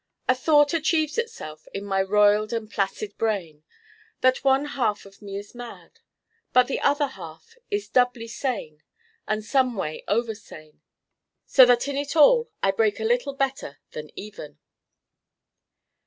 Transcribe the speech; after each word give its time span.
A 0.27 0.33
thought 0.33 0.73
achieves 0.73 1.19
itself 1.19 1.67
in 1.75 1.85
my 1.85 2.01
roiled 2.01 2.51
and 2.53 2.67
placid 2.71 3.15
brain: 3.19 3.61
that 4.21 4.43
one 4.43 4.65
half 4.65 5.05
of 5.05 5.21
me 5.21 5.37
is 5.37 5.53
Mad, 5.53 5.99
but 6.53 6.65
the 6.65 6.79
other 6.79 7.05
half 7.05 7.53
is 7.69 7.87
doubly 7.87 8.27
Sane 8.27 8.81
and 9.27 9.45
someway 9.45 10.03
over 10.07 10.33
Sane, 10.33 10.81
so 11.45 11.65
that 11.67 11.87
in 11.87 11.97
it 11.97 12.15
all 12.15 12.49
I 12.63 12.71
break 12.71 12.99
a 12.99 13.03
little 13.05 13.35
better 13.35 13.77
than 13.91 14.09
even. 14.17 14.57